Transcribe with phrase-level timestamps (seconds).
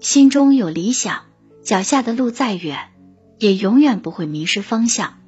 [0.00, 1.22] 心中有理想
[1.62, 2.90] 脚下的路再远
[3.38, 5.18] 也永远不会迷失方向。